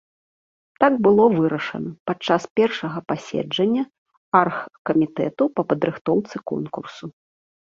[0.83, 3.83] Так было вырашана падчас першага паседжання
[4.41, 7.05] аргкамітэту па падрыхтоўцы конкурсу.